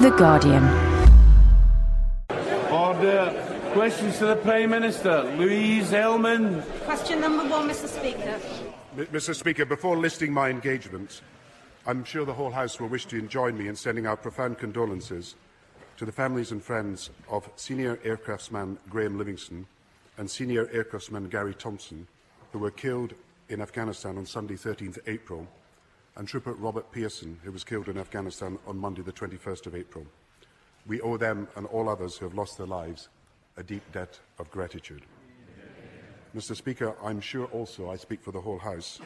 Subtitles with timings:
[0.00, 0.62] The Guardian.
[2.70, 3.32] Order.
[3.72, 5.22] Questions to the Prime Minister.
[5.38, 6.62] Louise Ellman.
[6.84, 8.38] Question number one, Mr Speaker.
[8.98, 11.22] M- Mr Speaker, before listing my engagements,
[11.86, 15.34] I'm sure the whole House will wish to join me in sending our profound condolences
[15.96, 19.66] to the families and friends of Senior Aircraftsman Graham Livingston
[20.18, 22.06] and Senior Aircraftsman Gary Thompson,
[22.52, 23.14] who were killed
[23.48, 25.46] in Afghanistan on Sunday 13th April,
[26.16, 30.06] and Trooper Robert Pearson, who was killed in Afghanistan on Monday the 21st of April.
[30.86, 33.08] We owe them and all others who have lost their lives
[33.58, 35.02] a deep debt of gratitude.
[36.34, 39.00] Mr Speaker, I'm sure also I speak for the whole House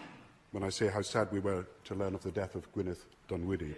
[0.53, 3.75] when I say how sad we were to learn of the death of Gwyneth Dunwoody.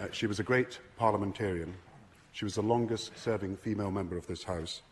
[0.00, 1.74] Uh, she was a great parliamentarian.
[2.32, 4.82] She was the longest serving female member of this House.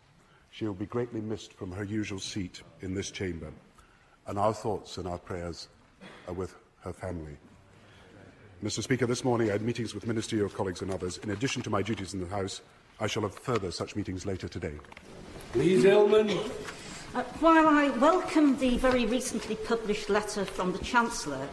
[0.51, 3.53] She will be greatly missed from her usual seat in this chamber.
[4.27, 5.69] And our thoughts and our prayers
[6.29, 7.37] are with her family.
[8.63, 11.19] Mr Speaker, this morning I had meetings with ministerial colleagues and others.
[11.19, 12.61] In addition to my duties in the House,
[13.01, 14.75] I shall have further such meetings later today.
[15.53, 16.31] Please, Elman.
[17.13, 21.49] Uh, while I welcome the very recently published letter from the Chancellor,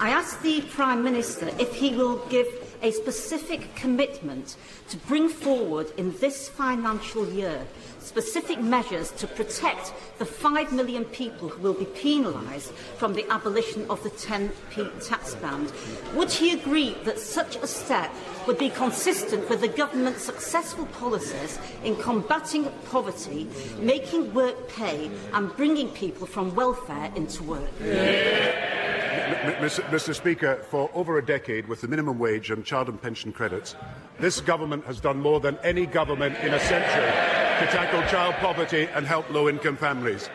[0.00, 2.46] I ask the Prime Minister if he will give
[2.86, 4.54] a specific commitment
[4.88, 7.66] to bring forward in this financial year
[7.98, 13.84] specific measures to protect the 5 million people who will be penalised from the abolition
[13.90, 15.72] of the 10p tax band.
[16.14, 18.12] Would he agree that such a step
[18.46, 23.48] would be consistent with the government's successful policies in combating poverty,
[23.80, 28.85] making work pay and bringing people from welfare into work?
[29.26, 30.14] Mr.
[30.14, 33.74] Speaker, for over a decade, with the minimum wage and child and pension credits,
[34.20, 37.10] this government has done more than any government in a century
[37.58, 40.30] to tackle child poverty and help low-income families.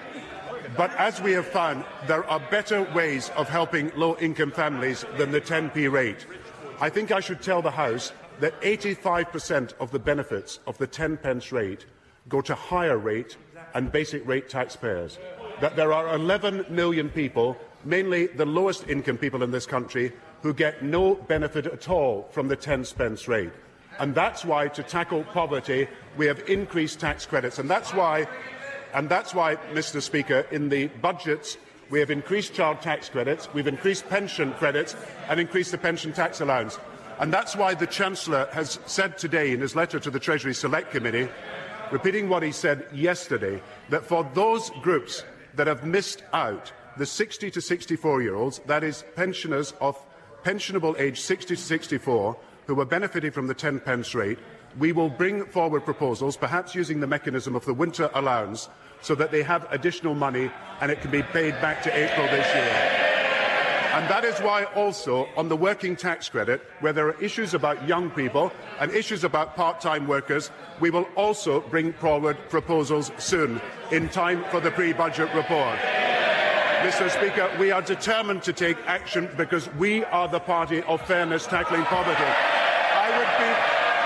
[0.75, 5.41] But as we have found, there are better ways of helping low-income families than the
[5.41, 6.25] 10p rate.
[6.79, 11.17] I think I should tell the House that 85% of the benefits of the 10
[11.17, 11.85] pence rate
[12.27, 13.37] go to higher rate
[13.73, 15.19] and basic rate taxpayers.
[15.61, 20.11] That there are 11 million people mainly the lowest income people in this country,
[20.41, 23.51] who get no benefit at all from the 10 pence rate.
[23.99, 25.87] And that's why, to tackle poverty,
[26.17, 27.59] we have increased tax credits.
[27.59, 28.27] And that's why,
[28.93, 30.01] and that's why Mr.
[30.01, 31.57] Speaker, in the budgets,
[31.91, 34.95] we have increased child tax credits, we've increased pension credits,
[35.29, 36.79] and increased the pension tax allowance.
[37.19, 40.89] And that's why the Chancellor has said today in his letter to the Treasury Select
[40.89, 41.29] Committee,
[41.91, 45.23] repeating what he said yesterday, that for those groups
[45.55, 49.97] that have missed out the 60 to 64 year olds, that is, pensioners of
[50.43, 52.37] pensionable age 60 to 64,
[52.67, 54.39] who are benefiting from the 10 pence rate,
[54.79, 58.69] we will bring forward proposals, perhaps using the mechanism of the winter allowance,
[59.01, 62.47] so that they have additional money and it can be paid back to April this
[62.53, 63.07] year.
[63.93, 67.85] And that is why also on the working tax credit, where there are issues about
[67.85, 70.49] young people and issues about part-time workers,
[70.79, 73.59] we will also bring forward proposals soon,
[73.91, 75.77] in time for the pre-budget report.
[76.81, 77.11] Mr.
[77.11, 81.83] Speaker, we are determined to take action because we are the party of fairness tackling
[81.83, 82.23] poverty.
[82.23, 83.45] I would, be,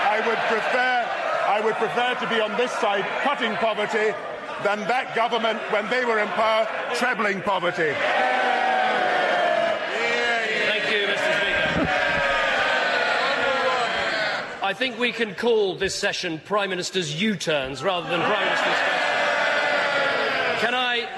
[0.04, 1.08] I would prefer,
[1.48, 4.14] I would prefer to be on this side cutting poverty
[4.62, 7.94] than that government when they were in power trebling poverty.
[10.68, 11.32] Thank you, Mr.
[11.40, 11.88] Speaker.
[14.62, 19.05] I think we can call this session Prime Minister's U-turns rather than Prime Minister's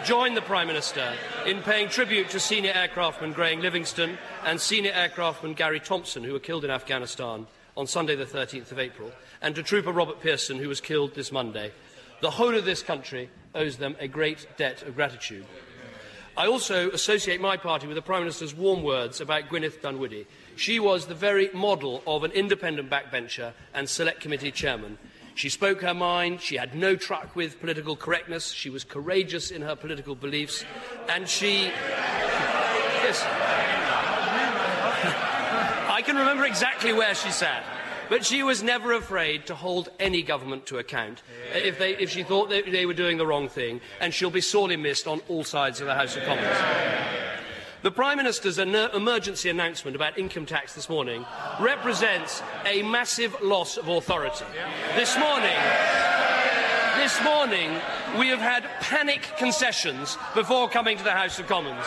[0.08, 1.12] join the Prime Minister
[1.44, 6.38] in paying tribute to Senior Aircraftman Graham Livingston and Senior Aircraftman Gary Thompson, who were
[6.38, 7.46] killed in Afghanistan
[7.76, 11.30] on Sunday, the 13th of April, and to Trooper Robert Pearson, who was killed this
[11.30, 11.72] Monday?
[12.22, 15.44] The whole of this country owes them a great debt of gratitude.
[16.38, 20.26] I also associate my party with the Prime Minister's warm words about Gwyneth Dunwoody.
[20.56, 24.96] She was the very model of an independent backbencher and select committee chairman.
[25.38, 29.62] She spoke her mind, she had no truck with political correctness, she was courageous in
[29.62, 30.65] her political beliefs,
[31.09, 31.66] and she.
[33.04, 33.22] Yes.
[35.88, 37.62] I can remember exactly where she sat.
[38.08, 41.23] But she was never afraid to hold any government to account
[41.55, 44.41] if, they, if she thought they, they were doing the wrong thing, and she'll be
[44.41, 47.27] sorely missed on all sides of the House of Commons.
[47.80, 51.25] The Prime Minister's emergency announcement about income tax this morning
[51.60, 54.44] represents a massive loss of authority.
[54.96, 55.54] This morning,
[56.96, 57.70] this morning,
[58.19, 61.84] we have had panic concessions before coming to the House of Commons.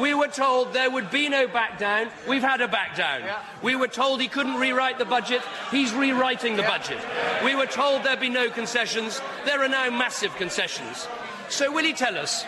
[0.00, 2.08] We were told there would be no back down.
[2.26, 3.20] We've had a back down.
[3.62, 5.42] We were told he couldn't rewrite the budget.
[5.70, 7.00] He's rewriting the budget.
[7.44, 9.20] We were told there'd be no concessions.
[9.44, 11.06] There are now massive concessions.
[11.50, 12.46] So, will he tell us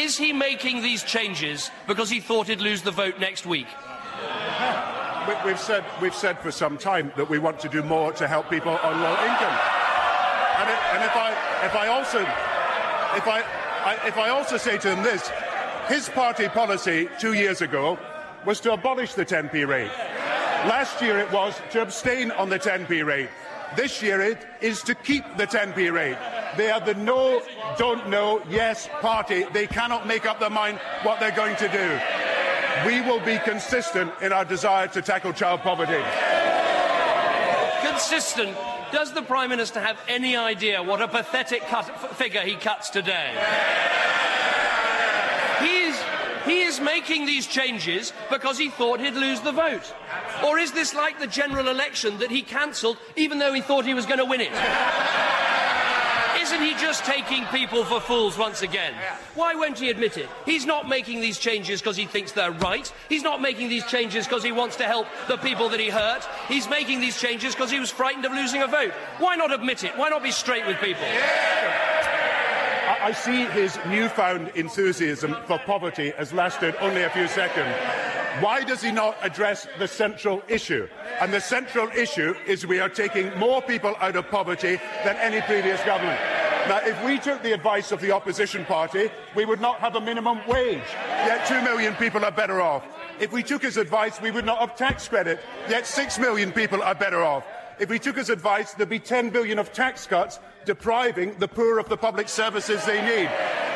[0.00, 3.66] is he making these changes because he thought he'd lose the vote next week?
[5.28, 8.26] we, have said, we've said for some time that we want to do more to
[8.26, 9.58] help people on low income.
[10.58, 13.44] And, it, and if, I, if I also, if I,
[13.84, 15.30] I, if I also say to him this,
[15.88, 17.98] his party policy two years ago
[18.46, 19.90] was to abolish the 10p rate.
[20.66, 23.28] Last year it was to abstain on the 10p rate.
[23.76, 26.16] This year it is to keep the 10p rate.
[26.56, 27.42] They are the no,
[27.78, 29.44] don't know, yes party.
[29.52, 32.00] They cannot make up their mind what they're going to do.
[32.86, 36.02] We will be consistent in our desire to tackle child poverty.
[37.86, 38.56] Consistent.
[38.92, 41.84] Does the Prime Minister have any idea what a pathetic cut,
[42.16, 43.30] figure he cuts today?
[45.60, 46.02] He is,
[46.44, 49.94] he is making these changes because he thought he'd lose the vote.
[50.44, 53.94] Or is this like the general election that he cancelled even though he thought he
[53.94, 54.52] was going to win it?
[56.50, 58.92] Isn't he just taking people for fools once again?
[59.36, 60.28] Why won't he admit it?
[60.44, 62.92] He's not making these changes because he thinks they're right.
[63.08, 66.26] He's not making these changes because he wants to help the people that he hurt.
[66.48, 68.90] He's making these changes because he was frightened of losing a vote.
[69.20, 69.96] Why not admit it?
[69.96, 71.06] Why not be straight with people?
[73.00, 77.72] I see his newfound enthusiasm for poverty has lasted only a few seconds.
[78.42, 80.88] Why does he not address the central issue?
[81.20, 85.40] And the central issue is we are taking more people out of poverty than any
[85.42, 86.20] previous government.
[86.68, 90.00] Now, if we took the advice of the opposition party, we would not have a
[90.00, 92.84] minimum wage, yet two million people are better off.
[93.18, 96.82] If we took his advice, we would not have tax credit, yet six million people
[96.82, 97.44] are better off.
[97.78, 101.78] If we took his advice, there'd be 10 billion of tax cuts, depriving the poor
[101.78, 103.28] of the public services they need.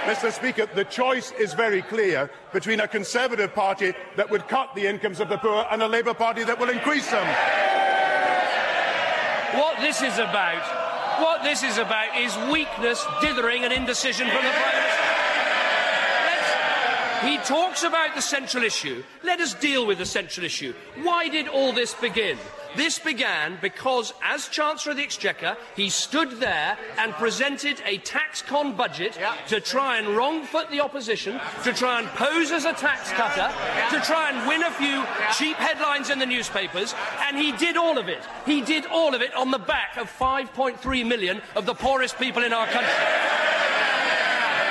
[0.04, 0.30] Mr.
[0.30, 5.20] Speaker, the choice is very clear between a Conservative Party that would cut the incomes
[5.20, 7.26] of the poor and a Labour Party that will increase them.
[9.58, 10.83] What this is about
[11.20, 15.02] what this is about is weakness, dithering, and indecision from the Prime Minister.
[17.26, 19.02] he talks about the central issue.
[19.22, 20.74] Let us deal with the central issue.
[21.02, 22.38] Why did all this begin?
[22.76, 28.42] This began because, as Chancellor of the Exchequer, he stood there and presented a tax
[28.42, 29.36] con budget yeah.
[29.48, 33.88] to try and wrongfoot the opposition, to try and pose as a tax cutter, yeah.
[33.90, 35.30] to try and win a few yeah.
[35.32, 38.22] cheap headlines in the newspapers, and he did all of it.
[38.44, 42.42] He did all of it on the back of 5.3 million of the poorest people
[42.42, 42.92] in our country.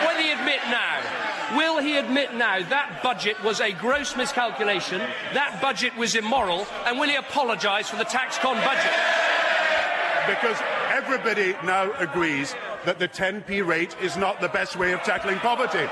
[0.05, 1.23] Will he admit now
[1.55, 4.99] Will he admit now that budget was a gross miscalculation,
[5.33, 8.91] that budget was immoral, and will he apologise for the tax con budget?
[10.27, 10.57] Because
[10.89, 15.87] everybody now agrees that the 10p rate is not the best way of tackling poverty.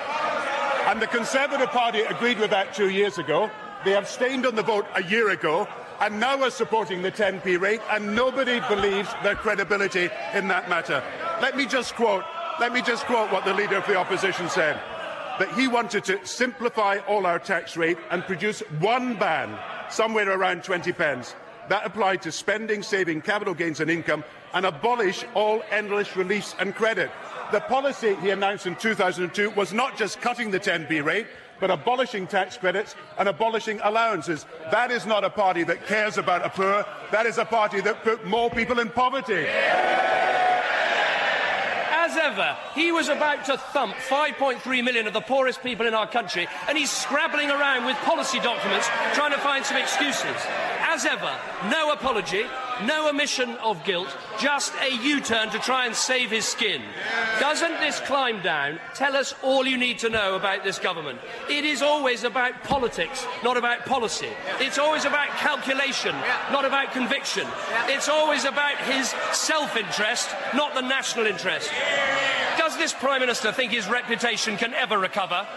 [0.88, 3.52] And the Conservative Party agreed with that two years ago.
[3.86, 5.68] They abstained on the vote a year ago
[6.00, 11.04] and now are supporting the 10p rate, and nobody believes their credibility in that matter.
[11.42, 12.24] Let me just quote,
[12.60, 14.82] let me just quote what the Leader of the Opposition said
[15.42, 19.58] that he wanted to simplify all our tax rate and produce one ban,
[19.90, 21.34] somewhere around 20 pence.
[21.68, 24.24] That applied to spending, saving, capital gains and income,
[24.54, 27.10] and abolish all endless reliefs and credit.
[27.52, 31.26] The policy he announced in 2002 was not just cutting the 10p rate,
[31.60, 34.46] but abolishing tax credits and abolishing allowances.
[34.70, 36.86] That is not a party that cares about a poor.
[37.12, 39.42] That is a party that put more people in poverty.
[39.42, 39.91] Yeah
[42.12, 46.08] as ever, he was about to thump 5.3 million of the poorest people in our
[46.08, 50.36] country, and he's scrabbling around with policy documents trying to find some excuses.
[50.82, 51.34] As ever,
[51.70, 52.44] no apology,
[52.86, 56.82] no omission of guilt, just a U turn to try and save his skin.
[57.40, 61.20] Doesn't this climb down tell us all you need to know about this government?
[61.50, 64.30] It is always about politics, not about policy.
[64.60, 66.16] It's always about calculation,
[66.52, 67.48] not about conviction.
[67.88, 71.72] It's always about his self interest, not the national interest.
[72.58, 75.48] Does this Prime Minister think his reputation can ever recover?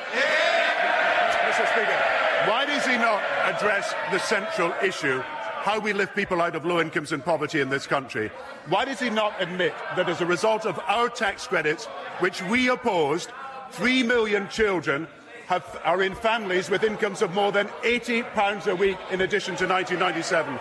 [1.51, 1.69] Mr.
[1.73, 5.23] Speaker, why does he not address the central issue
[5.65, 8.31] how we lift people out of low incomes and poverty in this country.
[8.69, 11.87] Why does he not admit that as a result of our tax credits,
[12.19, 13.31] which we opposed,
[13.71, 15.09] three million children
[15.47, 19.67] have, are in families with incomes of more than £80 a week in addition to
[19.67, 20.59] 1997?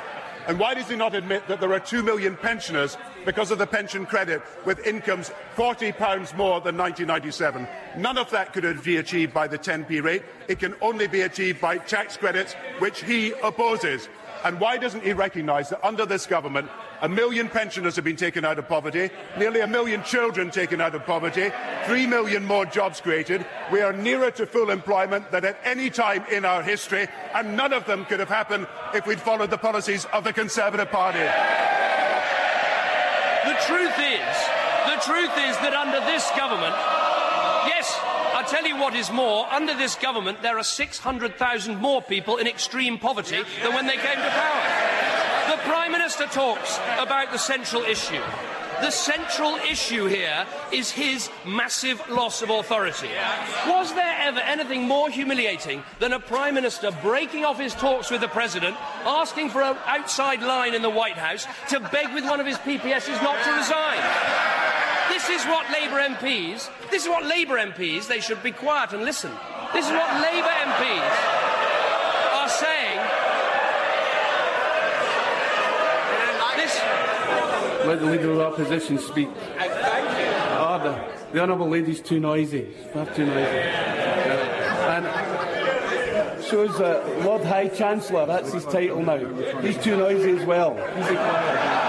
[0.48, 3.68] And why does he not admit that there are two million pensioners because of the
[3.68, 5.92] pension credit with incomes £40
[6.38, 7.68] more than 1997?
[7.98, 10.24] None of that could be achieved by the 10p rate.
[10.48, 14.08] It can only be achieved by tax credits, which he opposes.
[14.44, 16.70] And why doesn't he recognise that under this government,
[17.02, 20.96] a million pensioners have been taken out of poverty, nearly a million children taken out
[20.96, 21.52] of poverty,
[21.86, 23.46] three million more jobs created.
[23.72, 27.74] We are nearer to full employment than at any time in our history, and none
[27.74, 31.20] of them could have happened if we'd followed the policies of the Conservative Party.
[33.48, 34.36] The truth is,
[34.88, 36.76] the truth is that under this government,
[37.68, 37.98] Yes,
[38.34, 39.46] I'll tell you what is more.
[39.52, 44.16] Under this government, there are 600,000 more people in extreme poverty than when they came
[44.16, 45.56] to power.
[45.56, 48.22] The Prime Minister talks about the central issue.
[48.82, 53.08] The central issue here is his massive loss of authority.
[53.68, 58.22] Was there ever anything more humiliating than a Prime Minister breaking off his talks with
[58.22, 62.42] the President, asking for an outside line in the White House to beg with one
[62.42, 64.33] of his PPSs not to resign?
[65.26, 69.06] This is what Labour MPs, this is what Labour MPs, they should be quiet and
[69.06, 69.32] listen.
[69.72, 71.12] This is what Labour MPs
[72.34, 73.00] are saying.
[76.58, 76.78] This,
[77.88, 79.30] Let the Leader of the Opposition speak.
[80.60, 82.74] Oh, the, the Honourable Lady's too noisy.
[82.92, 83.60] Far too noisy.
[84.90, 89.20] And shows uh, Lord High Chancellor, that's his title now.
[89.62, 90.76] He's too noisy as well.
[90.98, 91.84] He's a quiet.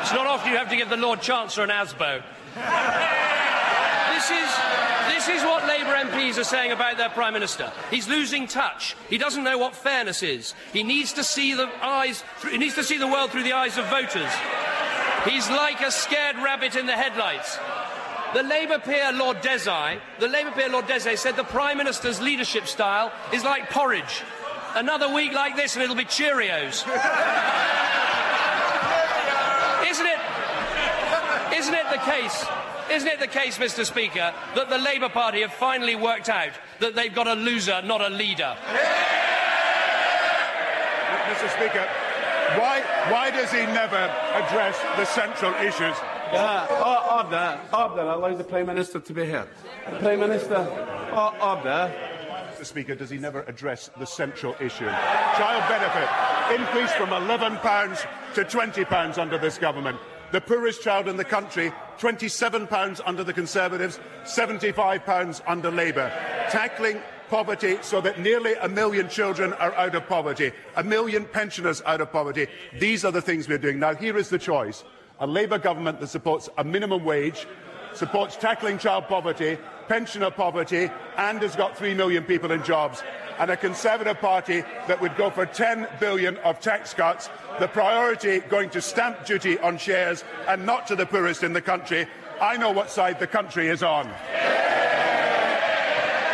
[0.00, 2.22] It's not often you have to give the Lord Chancellor an ASBO.
[4.20, 4.54] This is,
[5.14, 7.72] this is what Labour MPs are saying about their Prime Minister.
[7.90, 8.96] He's losing touch.
[9.08, 10.54] He doesn't know what fairness is.
[10.72, 13.78] He needs to see the eyes, he needs to see the world through the eyes
[13.78, 14.30] of voters.
[15.24, 17.58] He's like a scared rabbit in the headlights.
[18.32, 22.66] The Labour peer Lord Desai, the Labour peer Lord Desai said the Prime Minister's leadership
[22.66, 24.22] style is like porridge.
[24.74, 26.86] Another week like this and it'll be Cheerios.
[29.90, 30.18] Isn't it?
[31.70, 32.46] Isn't it the case?
[32.90, 33.86] Isn't it the case, Mr.
[33.86, 36.50] Speaker, that the Labour Party have finally worked out
[36.80, 38.56] that they've got a loser, not a leader?
[41.30, 41.48] Mr.
[41.54, 41.86] Speaker,
[42.58, 44.02] why, why does he never
[44.34, 45.94] address the central issues?
[46.32, 48.02] Yeah, oh, order, order.
[48.02, 49.48] Allow the Prime Minister to be heard.
[50.00, 50.66] Prime Minister,
[51.12, 51.94] oh, order.
[52.50, 52.66] Mr.
[52.66, 54.88] Speaker, does he never address the central issue?
[54.88, 59.96] Child benefit increased from £11 to £20 under this government.
[60.32, 66.12] The poorest child in the country, £27 under the Conservatives, £75 under Labour.
[66.50, 71.82] Tackling poverty so that nearly a million children are out of poverty, a million pensioners
[71.84, 72.46] out of poverty.
[72.78, 73.80] These are the things we're doing.
[73.80, 74.84] Now, here is the choice.
[75.18, 77.46] A Labour government that supports a minimum wage,
[77.94, 79.58] supports tackling child poverty,
[79.90, 83.02] pensioner poverty, and has got 3 million people in jobs.
[83.40, 87.28] And a Conservative Party that would go for 10 billion of tax cuts,
[87.58, 91.60] the priority going to stamp duty on shares and not to the poorest in the
[91.60, 92.06] country.
[92.40, 94.06] I know what side the country is on.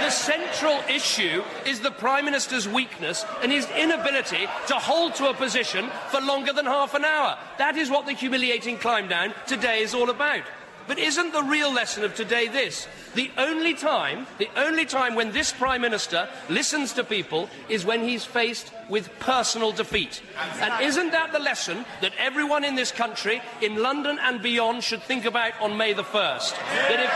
[0.03, 5.35] The central issue is the Prime Minister's weakness and his inability to hold to a
[5.35, 7.39] position for longer than half an hour.
[7.57, 10.43] That is what the humiliating climb down today is all about.
[10.87, 12.87] But isn't the real lesson of today this?
[13.15, 18.07] The only time, the only time when this Prime Minister listens to people is when
[18.07, 20.23] he's faced with personal defeat.
[20.61, 25.03] And isn't that the lesson that everyone in this country, in London and beyond, should
[25.03, 26.53] think about on May the 1st?
[26.53, 27.11] That if,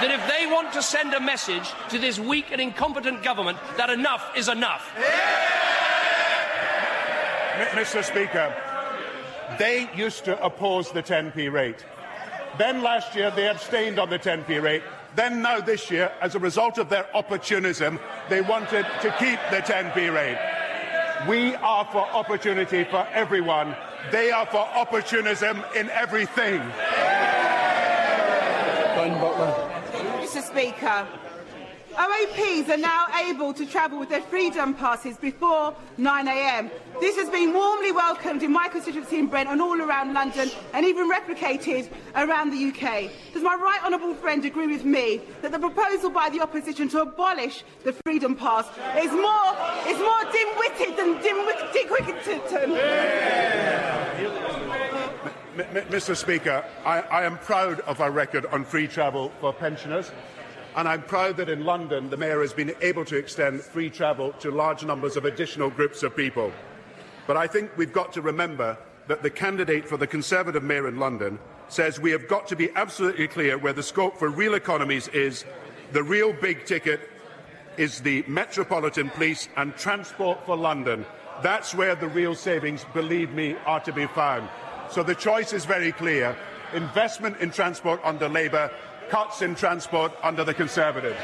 [0.00, 3.90] that if they want to send a message to this weak and incompetent government, that
[3.90, 4.90] enough is enough.
[7.72, 8.02] Mr.
[8.02, 8.52] Speaker,
[9.58, 11.84] they used to oppose the 10p rate.
[12.58, 14.82] Then last year they abstained on the 10p rate.
[15.16, 19.58] Then now this year, as a result of their opportunism, they wanted to keep the
[19.58, 20.38] 10p rate.
[21.28, 23.76] We are for opportunity for everyone.
[24.10, 26.58] They are for opportunism in everything.
[28.94, 29.54] Dawn Butler.
[30.20, 30.42] Mr.
[30.42, 31.06] Speaker,
[31.94, 36.70] OAPs are now able to travel with their freedom passes before 9am.
[37.00, 40.84] This has been warmly welcomed in my constituency in Brent and all around London and
[40.84, 43.10] even replicated around the UK.
[43.32, 47.02] Does my right honourable friend agree with me that the proposal by the opposition to
[47.02, 48.66] abolish the freedom pass
[48.98, 49.54] is more,
[49.86, 51.64] is more dim-witted than dim-witted?
[55.56, 56.16] Mr.
[56.16, 60.10] Speaker, I, I am proud of our record on free travel for pensioners.
[60.76, 64.32] And I'm proud that in London the Mayor has been able to extend free travel
[64.40, 66.52] to large numbers of additional groups of people.
[67.26, 68.76] But I think we've got to remember
[69.06, 71.38] that the candidate for the Conservative Mayor in London
[71.68, 75.44] says we have got to be absolutely clear where the scope for real economies is.
[75.92, 77.08] The real big ticket
[77.76, 81.06] is the Metropolitan Police and Transport for London.
[81.42, 84.48] That's where the real savings, believe me, are to be found.
[84.90, 86.36] So the choice is very clear.
[86.72, 88.70] Investment in transport under Labour,
[89.08, 91.18] cuts in transport under the Conservatives.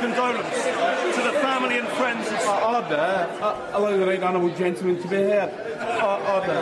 [0.00, 0.62] Condolence
[1.16, 3.28] to the family and friends of Uh, order.
[3.40, 5.50] Uh, allow the right honourable gentleman to be heard.
[5.80, 6.60] Uh, order.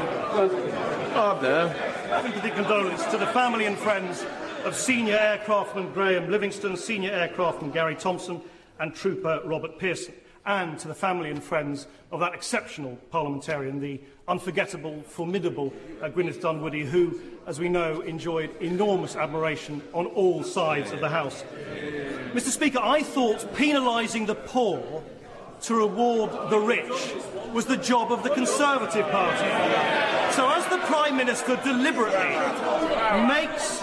[1.19, 1.75] Order.
[2.23, 4.25] sympathy condolence to the family and friends
[4.64, 8.41] of Senior Aircraftman Graham Livingston, Senior Aircraftman Gary Thompson,
[8.79, 10.14] and Trooper Robert Pearson.
[10.46, 15.72] And to the family and friends of that exceptional parliamentarian, the unforgettable, formidable
[16.02, 21.08] uh, Gwyneth Dunwoody, who, as we know, enjoyed enormous admiration on all sides of the
[21.08, 21.44] House.
[22.32, 25.02] Mr Speaker, I thought penalising the poor
[25.62, 27.14] to reward the rich
[27.52, 29.48] was the job of the Conservative Party.
[30.34, 32.36] So as the Prime Minister deliberately
[33.26, 33.80] makes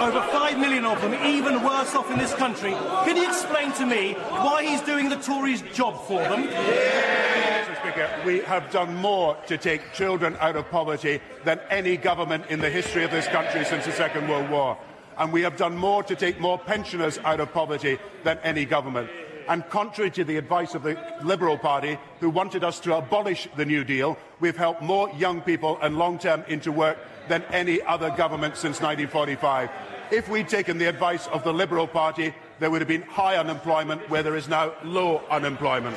[0.00, 3.84] over 5 million of them, even worse off in this country, can you explain to
[3.84, 6.44] me why he's doing the Tories' job for them?
[6.48, 7.76] Mr.
[7.80, 12.60] Speaker, we have done more to take children out of poverty than any government in
[12.60, 14.78] the history of this country since the Second World War.
[15.18, 19.10] And we have done more to take more pensioners out of poverty than any government.
[19.48, 23.66] And contrary to the advice of the Liberal Party, who wanted us to abolish the
[23.66, 28.56] New Deal, we've helped more young people and long-term into work than any other government
[28.56, 29.70] since 1945.
[30.10, 34.10] If we'd taken the advice of the Liberal Party, there would have been high unemployment
[34.10, 35.96] where there is now low unemployment.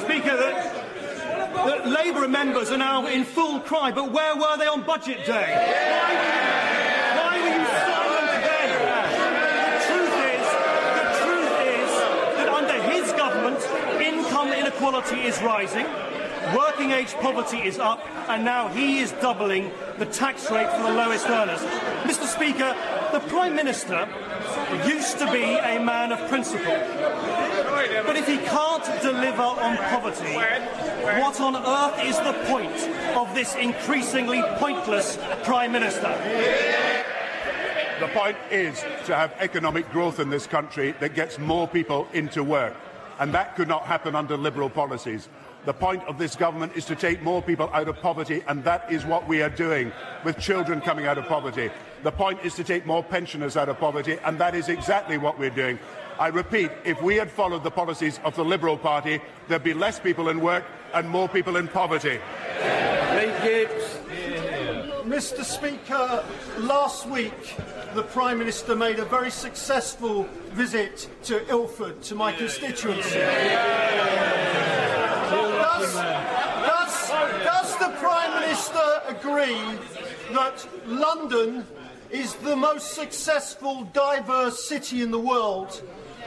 [0.00, 4.82] Speaker, that, that Labour members are now in full cry, but where were they on
[4.84, 5.52] budget day?
[5.52, 8.68] Why were you, why were you silent then?
[9.76, 10.46] The truth is,
[10.96, 11.90] the truth is
[12.38, 13.60] that under his government,
[14.00, 15.86] income inequality is rising,
[16.56, 20.92] working age poverty is up, and now he is doubling the tax rate for the
[20.92, 21.60] lowest earners.
[22.02, 22.26] Mr.
[22.26, 22.76] Speaker,
[23.12, 24.08] the Prime Minister
[24.86, 26.76] used to be a man of principle.
[28.04, 30.34] But if he can't deliver on poverty,
[31.20, 32.76] what on earth is the point
[33.16, 36.12] of this increasingly pointless Prime Minister?
[38.00, 42.44] The point is to have economic growth in this country that gets more people into
[42.44, 42.74] work
[43.18, 45.28] and that could not happen under Liberal policies.
[45.64, 48.90] The point of this government is to take more people out of poverty, and that
[48.90, 49.90] is what we are doing
[50.24, 51.70] with children coming out of poverty.
[52.04, 55.38] The point is to take more pensioners out of poverty, and that is exactly what
[55.38, 55.78] we're doing.
[56.20, 59.98] I repeat, if we had followed the policies of the Liberal Party, there'd be less
[59.98, 62.20] people in work and more people in poverty.
[65.06, 65.44] Mr.
[65.44, 66.24] Speaker,
[66.58, 67.54] last week
[67.94, 73.20] the Prime Minister made a very successful visit to Ilford, to my constituency.
[75.30, 77.08] Does, does,
[77.44, 79.78] does the Prime Minister agree
[80.34, 81.64] that London
[82.10, 85.82] is the most successful, diverse city in the world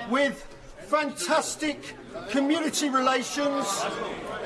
[0.09, 0.47] with
[0.87, 1.97] fantastic
[2.29, 3.83] community relations,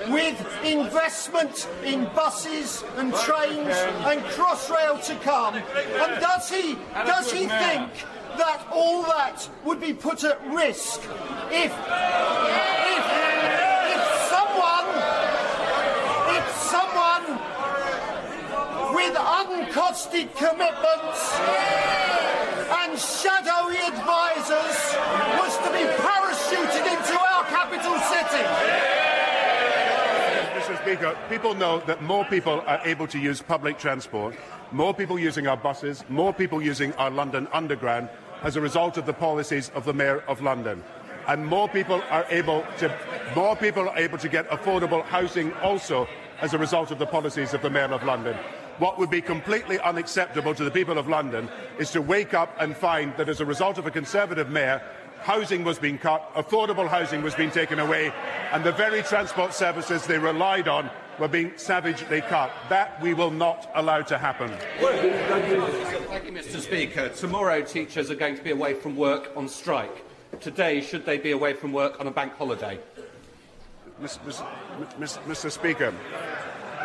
[0.10, 5.56] with investment in buses and trains and Crossrail to come?
[5.56, 7.89] And does he, does he think
[8.38, 10.99] that all that would be put at risk
[11.52, 11.73] if, if,
[13.93, 14.88] if someone,
[16.36, 17.26] if someone
[18.95, 21.21] with uncosted commitments
[22.82, 24.78] and shadowy advisors
[25.39, 27.43] was to be parachuted into our
[28.34, 28.50] city?
[30.84, 34.36] Speaker, people know that more people are able to use public transport,
[34.74, 38.10] more people using our buses, more people using our London Underground
[38.41, 40.84] as a result of the policies of the Mayor of London.
[41.28, 42.93] And more people are able to,
[43.34, 46.06] more people are able to get affordable housing also
[46.41, 48.36] as a result of the policies of the Mayor of London.
[48.80, 51.48] What would be completely unacceptable to the people of London
[51.80, 54.82] is to wake up and find that as a result of a Conservative Mayor,
[55.24, 58.14] housing was being cut, affordable housing was being taken away,
[58.52, 62.52] and the very transport services they relied on were being savagely cut.
[62.70, 64.52] That we will not allow to happen.
[64.80, 66.60] Thank you, Mr.
[66.60, 67.10] Speaker.
[67.10, 70.06] Tomorrow, teachers are going to be away from work on strike.
[70.40, 72.80] Today, should they be away from work on a bank holiday?
[74.02, 74.44] Mr.
[75.00, 75.20] Mr.
[75.24, 75.52] Mr.
[75.52, 75.94] Speaker,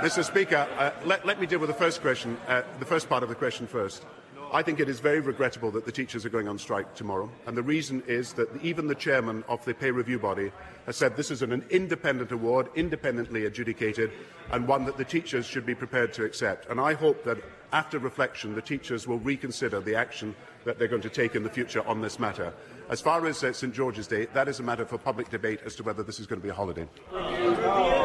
[0.00, 0.24] Mr.
[0.24, 3.28] Speaker, uh, let, let, me deal with the first question, uh, the first part of
[3.28, 4.04] the question first.
[4.52, 7.56] I think it is very regrettable that the teachers are going on strike tomorrow, and
[7.56, 10.50] the reason is that even the chairman of the pay review body
[10.86, 14.10] has said this is an independent award, independently adjudicated,
[14.50, 16.70] and one that the teachers should be prepared to accept.
[16.70, 17.38] And I hope that
[17.72, 20.34] after reflection, the teachers will reconsider the action
[20.64, 22.54] that they're going to take in the future on this matter.
[22.88, 25.76] As far as uh, St George's Day, that is a matter for public debate as
[25.76, 26.88] to whether this is going to be a holiday.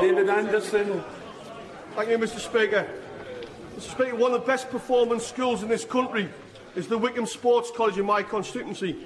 [0.01, 1.03] David Anderson.
[1.95, 2.87] Thank you, Mr Speaker.
[3.79, 6.29] Speaker, one of the best performing schools in this country
[6.75, 9.05] is the Whickham Sports College in my constituency.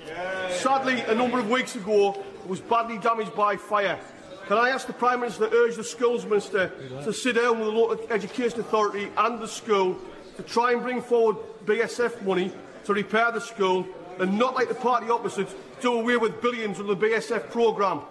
[0.51, 3.99] Sadly, a number of weeks ago, it was badly damaged by fire.
[4.47, 6.71] Can I ask the Prime Minister to urge the Schools Minister
[7.03, 9.97] to sit down with the local education authority and the school
[10.38, 12.53] to try and bring forward BSF money
[12.86, 13.86] to repair the school
[14.19, 15.49] and not like the party opposite
[15.82, 18.01] do away with billions of the BSF programme?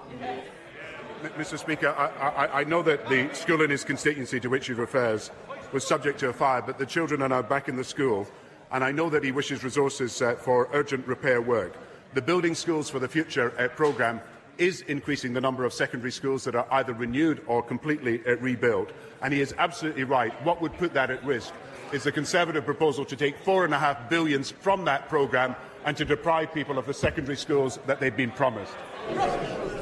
[1.38, 4.74] Mr Speaker, I, I, I know that the school in his constituency to which he
[4.74, 5.30] refers
[5.72, 8.26] was subject to a fire, but the children are now back in the school,
[8.72, 11.74] and I know that he wishes resources uh, for urgent repair work.
[12.14, 14.20] the Building Schools for the Future uh, programme
[14.58, 18.90] is increasing the number of secondary schools that are either renewed or completely uh, rebuilt.
[19.22, 20.32] And he is absolutely right.
[20.44, 21.52] What would put that at risk
[21.92, 25.96] is the Conservative proposal to take four and a half billions from that programme and
[25.96, 28.72] to deprive people of the secondary schools that they've been promised.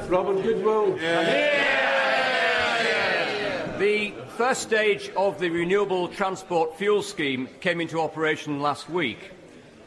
[0.08, 0.96] Robert Goodwill.
[3.78, 9.30] The first stage of the Renewable Transport Fuel Scheme came into operation last week.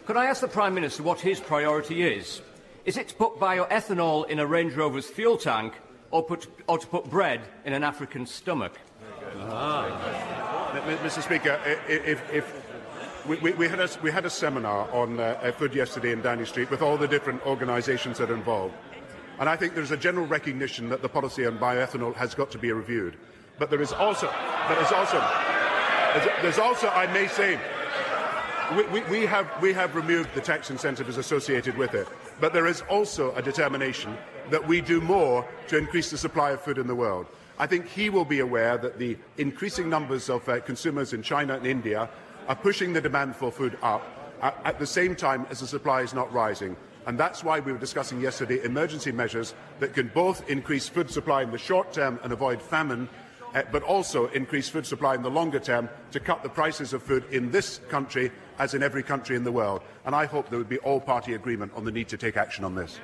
[0.05, 2.41] Could I ask the Prime Minister what his priority is?
[2.85, 5.73] Is it to put bioethanol in a Range Rover's fuel tank
[6.11, 8.79] or, put, or to put bread in an African stomach?
[9.37, 10.71] Ah.
[11.03, 11.21] Mr.
[11.21, 12.63] Speaker, if, if
[13.27, 16.71] we, we, had a, we, had a, seminar on uh, food yesterday in Downing Street
[16.71, 18.75] with all the different organisations that are involved.
[19.39, 22.57] And I think there's a general recognition that the policy on bioethanol has got to
[22.57, 23.17] be reviewed.
[23.57, 24.31] But there is also,
[24.67, 25.19] there is also,
[26.41, 27.59] there's also, I may say,
[28.75, 32.07] we, we, we, have, we have removed the tax incentives associated with it.
[32.39, 34.17] But there is also a determination
[34.51, 37.27] that we do more to increase the supply of food in the world.
[37.59, 41.55] I think he will be aware that the increasing numbers of uh, consumers in China
[41.55, 42.09] and India
[42.47, 44.05] are pushing the demand for food up
[44.41, 46.75] at, at the same time as the supply is not rising.
[47.07, 51.41] And that's why we were discussing yesterday emergency measures that can both increase food supply
[51.41, 53.26] in the short term and avoid famine, uh,
[53.71, 57.23] but also increase food supply in the longer term to cut the prices of food
[57.31, 59.81] in this country as in every country in the world.
[60.05, 62.75] And I hope there would be all-party agreement on the need to take action on
[62.75, 62.99] this.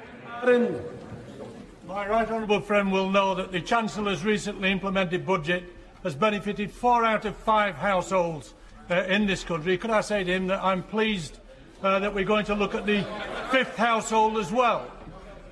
[1.88, 5.63] My right honourable friend will know that the Chancellor's recently implemented budget
[6.04, 8.54] has benefited four out of five households
[8.89, 9.78] uh, in this country.
[9.78, 11.39] Could I say to him that I'm pleased
[11.82, 13.06] uh, that we're going to look at the
[13.52, 14.92] fifth household as well?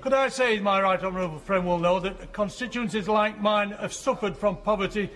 [0.02, 4.36] Could I say, my right honourable friend will know, that constituencies like mine have suffered
[4.36, 5.08] from poverty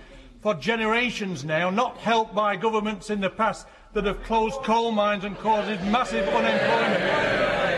[0.42, 5.24] for generations now, not helped by governments in the past that have closed coal mines
[5.24, 7.02] and caused massive unemployment.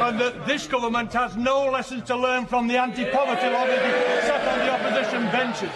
[0.03, 3.73] And that this government has no lessons to learn from the anti-poverty lobby
[4.27, 5.71] sat on the opposition benches.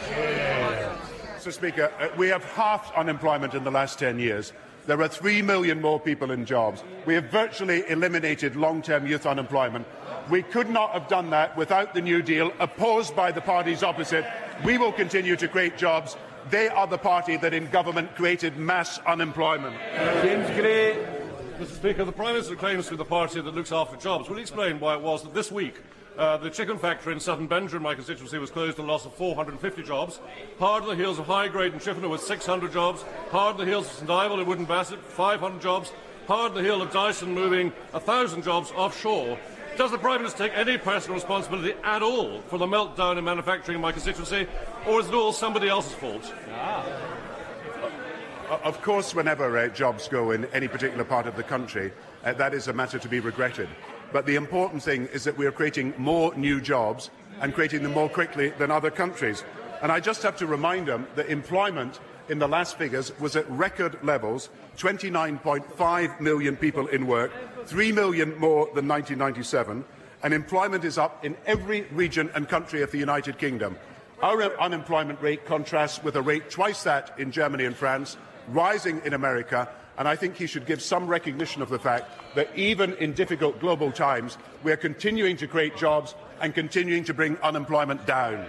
[1.38, 4.52] Mr Speaker, uh, we have halved unemployment in the last 10 years.
[4.86, 6.84] There are 3 million more people in jobs.
[7.06, 9.86] We have virtually eliminated long-term youth unemployment.
[10.30, 14.24] We could not have done that without the New Deal, opposed by the parties opposite.
[14.64, 16.16] We will continue to create jobs
[16.50, 19.76] they are the party that in government created mass unemployment.
[20.22, 21.06] James Gray.
[21.58, 24.28] Mr Speaker, the Prime Minister claims to be the party that looks after jobs.
[24.28, 25.76] Will he explain why it was that this week
[26.18, 29.14] uh, the chicken factory in Sutton Benger, in my constituency, was closed and loss of
[29.14, 30.20] 450 jobs.
[30.58, 33.02] Hard on the heels of High Grade in Chiflenor with 600 jobs.
[33.30, 35.92] Hard on the heels of St Ivel in Wootton Bassett, 500 jobs.
[36.26, 39.38] Hard on the heel of Dyson moving 1,000 jobs offshore.
[39.76, 43.76] Does the Prime Minister take any personal responsibility at all for the meltdown in manufacturing
[43.76, 44.46] in my constituency,
[44.86, 46.32] or is it all somebody else's fault?
[46.50, 46.84] Ah.
[48.64, 51.90] Of course, whenever uh, jobs go in any particular part of the country,
[52.22, 53.68] uh, that is a matter to be regretted.
[54.12, 57.92] But the important thing is that we are creating more new jobs and creating them
[57.92, 59.42] more quickly than other countries.
[59.80, 63.48] And I just have to remind them that employment in the last figures was at
[63.50, 67.32] record levels 29.5 million people in work,
[67.66, 69.84] 3 million more than 1997,
[70.22, 73.76] and employment is up in every region and country of the United Kingdom.
[74.22, 78.16] Our unemployment rate contrasts with a rate twice that in Germany and France,
[78.48, 82.48] rising in America, and I think he should give some recognition of the fact that
[82.56, 87.36] even in difficult global times, we are continuing to create jobs and continuing to bring
[87.38, 88.46] unemployment down.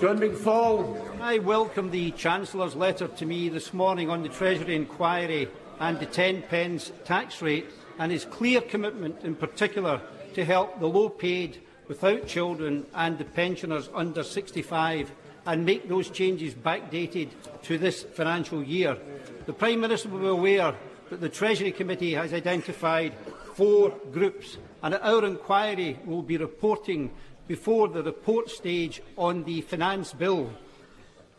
[0.00, 1.05] John McFall.
[1.20, 5.48] I welcome the Chancellor's letter to me this morning on the Treasury inquiry
[5.80, 7.66] and the 10 pence tax rate
[7.98, 10.00] and his clear commitment in particular
[10.34, 15.10] to help the low paid, without children and the pensioners under 65
[15.46, 17.30] and make those changes backdated
[17.62, 18.96] to this financial year.
[19.46, 20.74] The Prime Minister will be aware
[21.10, 23.14] that the Treasury Committee has identified
[23.54, 27.10] four groups and our inquiry will be reporting
[27.48, 30.50] before the report stage on the finance bill.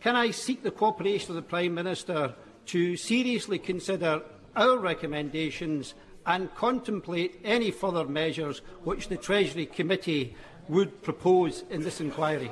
[0.07, 2.33] Can I seek the cooperation of the Prime Minister
[2.67, 4.21] to seriously consider
[4.55, 10.33] our recommendations and contemplate any further measures which the Treasury Committee
[10.69, 12.49] would propose in this inquiry?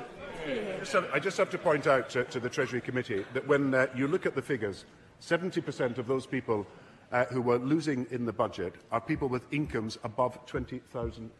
[1.14, 4.06] I just have to point out to, to the Treasury Committee that when uh, you
[4.06, 4.84] look at the figures,
[5.22, 6.66] 70% of those people
[7.10, 11.30] uh, who were losing in the budget are people with incomes above £20,000.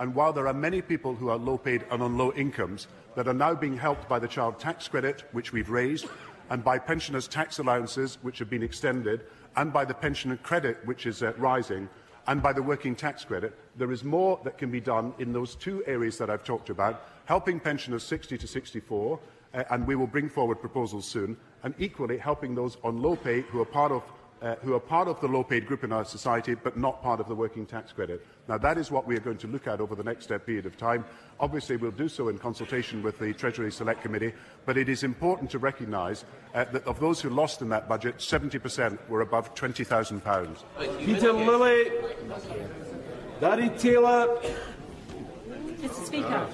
[0.00, 3.28] And while there are many people who are low paid and on low incomes that
[3.28, 6.06] are now being helped by the child tax credit, which we've raised,
[6.48, 11.04] and by pensioners' tax allowances, which have been extended, and by the pensioner credit, which
[11.04, 11.86] is uh, rising,
[12.28, 15.54] and by the working tax credit, there is more that can be done in those
[15.54, 19.20] two areas that I've talked about, helping pensioners 60 to 64,
[19.52, 23.42] uh, and we will bring forward proposals soon, and equally helping those on low pay
[23.42, 24.02] who are part of
[24.42, 27.28] uh, who are part of the low-paid group in our society but not part of
[27.28, 28.26] the working tax credit.
[28.48, 30.66] Now, that is what we are going to look at over the next uh, period
[30.66, 31.04] of time.
[31.38, 34.32] Obviously, we'll do so in consultation with the Treasury Select Committee,
[34.66, 36.24] but it is important to recognise
[36.54, 40.98] uh, that of those who lost in that budget, 70% were above £20,000.
[40.98, 41.90] Peter Lilley,
[43.40, 44.38] Dari Taylor.
[45.80, 46.46] Mr Speaker,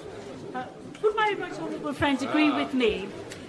[0.55, 0.65] uh,
[1.03, 3.09] would my right honourable friend agree with me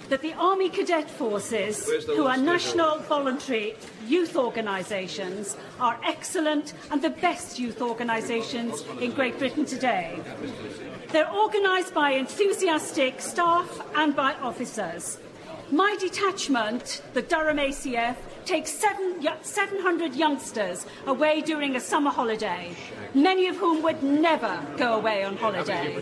[0.10, 7.10] that the Army Cadet Forces, who are national voluntary youth organisations, are excellent and the
[7.10, 10.18] best youth organisations in Great Britain today.
[11.12, 15.20] They're organised by enthusiastic staff and by officers.
[15.72, 18.16] My detachment, the Durham ACF,
[18.48, 22.74] takes seven, 700 youngsters away during a summer holiday,
[23.14, 26.02] many of whom would never go away on holiday.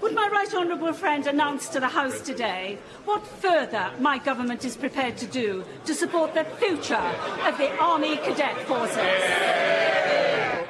[0.00, 4.74] Would my right honourable friend announce to the House today what further my government is
[4.74, 6.94] prepared to do to support the future
[7.44, 9.22] of the Army Cadet Forces?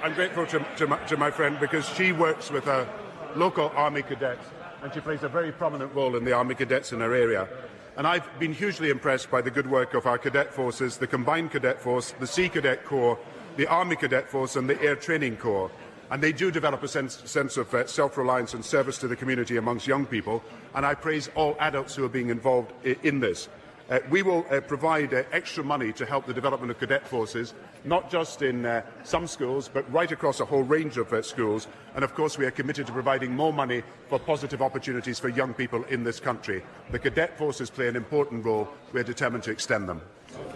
[0.02, 2.88] I'm grateful to, to, my, to my friend because she works with her
[3.36, 4.44] local Army cadets
[4.82, 7.48] and she plays a very prominent role in the Army cadets in her area.
[7.94, 11.50] And I've been hugely impressed by the good work of our cadet forces, the Combined
[11.50, 13.18] Cadet Force, the Sea Cadet Corps,
[13.56, 15.70] the Army Cadet Force and the Air Training Corps.
[16.10, 19.58] And they do develop a sense, sense of uh, self-reliance and service to the community
[19.58, 20.42] amongst young people.
[20.74, 23.48] And I praise all adults who are being involved in this.
[23.92, 27.52] Uh, we will uh, provide uh, extra money to help the development of cadet forces,
[27.84, 31.68] not just in uh, some schools, but right across a whole range of uh, schools.
[31.94, 35.52] And of course, we are committed to providing more money for positive opportunities for young
[35.52, 36.64] people in this country.
[36.90, 38.66] The cadet forces play an important role.
[38.94, 40.00] We are determined to extend them.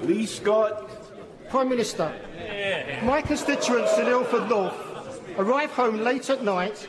[0.01, 0.89] Lee Scott.
[1.51, 2.11] Prime Minister,
[3.05, 4.75] my constituents in Ilford North
[5.39, 6.89] arrive home late at night,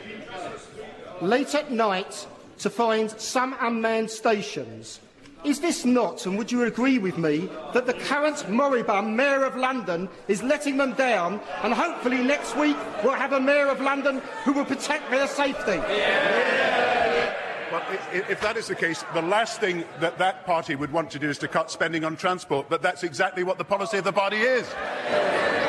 [1.20, 2.26] late at night,
[2.58, 4.98] to find some unmanned stations
[5.44, 9.56] is this not, and would you agree with me, that the current moribund Mayor of
[9.56, 14.20] London is letting them down, and hopefully next week we'll have a Mayor of London
[14.44, 15.72] who will protect their safety?
[15.72, 17.34] Yeah.
[17.70, 21.18] Well, if that is the case, the last thing that that party would want to
[21.18, 24.12] do is to cut spending on transport, but that's exactly what the policy of the
[24.12, 24.66] party is.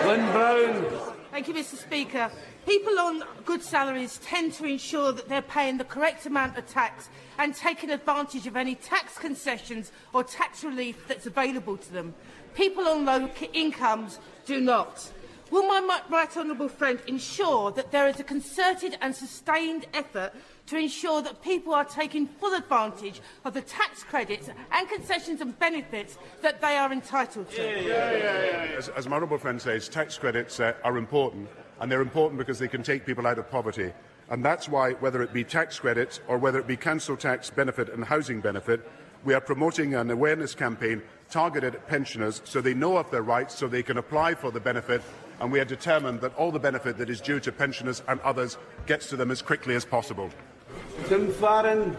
[0.05, 1.18] Lynn Brown.
[1.39, 2.29] Thank you, Mr Speaker.
[2.67, 7.07] People on good salaries tend to ensure that they're paying the correct amount of tax
[7.37, 12.13] and taking advantage of any tax concessions or tax relief that's available to them.
[12.55, 15.09] People on low incomes do not.
[15.49, 20.33] Will my right honourable friend ensure that there is a concerted and sustained effort
[20.69, 25.57] to ensure that people are taking full advantage of the tax credits and concessions and
[25.57, 27.61] benefits that they are entitled to?
[27.61, 31.91] Yeah, yeah, yeah, as, as my honourable friend says, tax credits uh, are important, and
[31.91, 33.91] they're important because they can take people out of poverty.
[34.29, 37.89] And that's why, whether it be tax credits or whether it be council tax benefit
[37.89, 38.87] and housing benefit,
[39.25, 41.01] we are promoting an awareness campaign
[41.31, 44.59] targeted at pensioners so they know of their rights, so they can apply for the
[44.59, 45.01] benefit,
[45.41, 48.57] and we are determined that all the benefit that is due to pensioners and others
[48.85, 50.29] gets to them as quickly as possible.
[51.07, 51.95] Farron.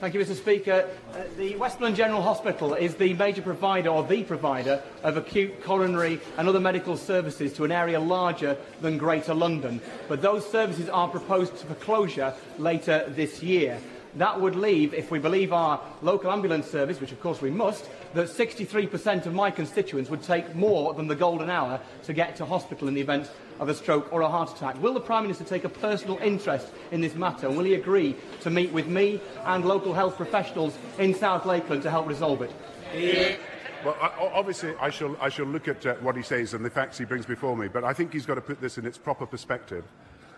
[0.00, 0.88] Thank you, Mr Speaker.
[1.14, 6.20] Uh, the Westmorland General Hospital is the major provider, or the provider, of acute, coronary
[6.36, 9.80] and other medical services to an area larger than Greater London.
[10.08, 13.78] But those services are proposed for closure later this year.
[14.16, 17.88] That would leave, if we believe our local ambulance service, which of course we must,
[18.14, 22.44] that 63% of my constituents would take more than the golden hour to get to
[22.44, 24.80] hospital in the event of a stroke or a heart attack.
[24.82, 28.16] Will the Prime Minister take a personal interest in this matter and will he agree
[28.40, 32.52] to meet with me and local health professionals in South Lakeland to help resolve it?
[32.94, 33.36] Yeah.
[33.84, 36.98] Well, obviously, I shall, I shall look at uh, what he says and the facts
[36.98, 39.26] he brings before me, but I think he's got to put this in its proper
[39.26, 39.84] perspective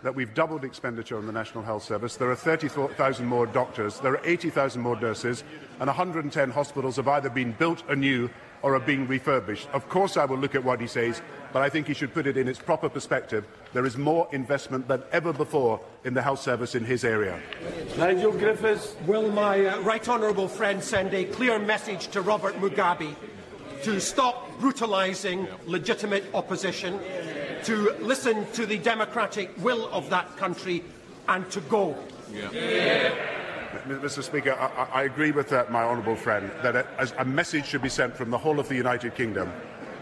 [0.05, 2.17] that we've doubled expenditure on the National Health Service.
[2.17, 5.43] There are 30,000 more doctors, there are 80,000 more nurses,
[5.81, 8.29] and 110 hospitals have either been built anew
[8.61, 9.67] or are being refurbished.
[9.73, 11.23] Of course, I will look at what he says,
[11.55, 13.47] but I think he should put it in its proper perspective.
[13.73, 17.41] There is more investment than ever before in the health service in his area.
[17.97, 18.95] Nigel Griffiths.
[19.07, 23.15] Will my uh, right honourable friend send a clear message to Robert Mugabe
[23.85, 26.99] to stop brutalising legitimate opposition,
[27.65, 30.83] to listen to the democratic will of that country,
[31.29, 31.97] and to go?
[32.33, 32.51] Yeah.
[32.53, 33.15] Yeah.
[33.89, 34.23] Mr.
[34.23, 36.87] Speaker, I, I agree with uh, my honourable friend that a,
[37.19, 39.53] a message should be sent from the whole of the United Kingdom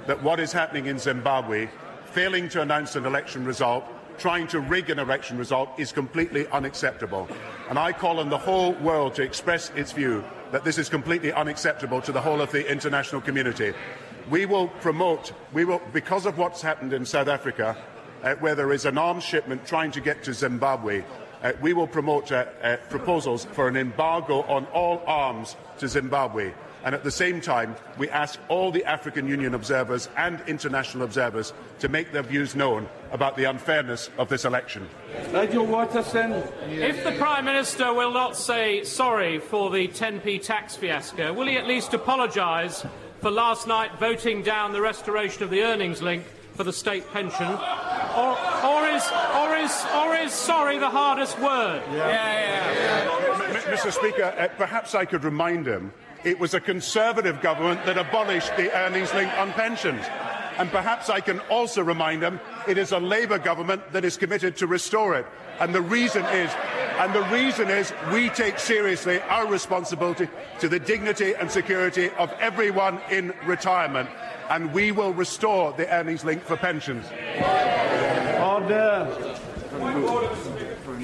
[0.07, 1.69] that what is happening in Zimbabwe,
[2.07, 3.85] failing to announce an election result,
[4.19, 7.29] trying to rig an election result, is completely unacceptable.
[7.71, 11.33] And I call on the whole world to express its view that this is completely
[11.33, 13.73] unacceptable to the whole of the international community.
[14.31, 17.77] We will promote, we will, because of what's happened in South Africa,
[18.23, 21.05] uh, where there is an arms shipment trying to get to Zimbabwe,
[21.43, 26.53] uh, we will promote uh, uh, proposals for an embargo on all arms to Zimbabwe.
[26.85, 31.53] And at the same time, we ask all the African Union observers and international observers
[31.79, 34.89] to make their views known about the unfairness of this election.
[35.33, 36.33] Nigel Waterson.
[36.69, 41.57] If the Prime Minister will not say sorry for the 10p tax fiasco, will he
[41.57, 42.85] at least apologise
[43.23, 47.47] for last night voting down the restoration of the earnings link for the state pension?
[47.47, 49.09] Or, or, is,
[49.39, 51.83] or, is, or is sorry the hardest word?
[51.93, 53.63] Yeah, yeah.
[53.73, 53.93] Mr.
[53.93, 55.93] Speaker, uh, perhaps I could remind him
[56.25, 60.05] it was a Conservative government that abolished the earnings link on pensions.
[60.59, 64.57] And perhaps I can also remind him it is a Labour government that is committed
[64.57, 65.27] to restore it.
[65.61, 66.51] And the reason is,
[66.99, 70.29] and the reason is we take seriously our responsibility
[70.61, 74.09] to the dignity and security of everyone in retirement.
[74.51, 77.07] And we will restore the earnings link for pensions.
[78.41, 79.09] Order.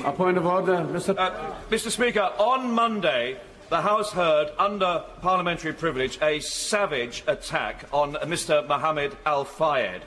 [0.04, 1.16] A point of order, Mr.
[1.16, 1.90] Uh, Mr.
[1.90, 8.66] Speaker, on Monday, the House heard, under parliamentary privilege, a savage attack on Mr.
[8.66, 10.02] Mohammed Al Fayed.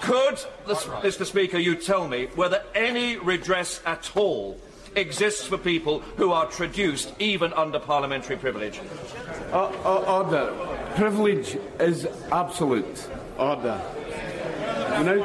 [0.00, 1.26] Could, the, Mr.
[1.26, 4.58] Speaker, you tell me whether any redress at all
[4.96, 8.80] exists for people who are traduced even under parliamentary privilege?
[9.52, 10.52] Uh, uh, order.
[10.96, 13.08] Privilege is absolute.
[13.38, 13.80] Order.
[14.98, 15.20] You know?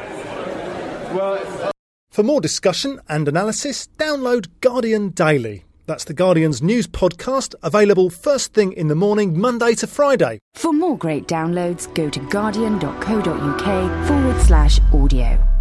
[1.14, 1.72] Well.
[2.12, 5.66] For more discussion and analysis, download Guardian Daily.
[5.86, 10.40] That's the Guardian's news podcast, available first thing in the morning, Monday to Friday.
[10.54, 15.53] For more great downloads, go to guardian.co.uk forward slash audio.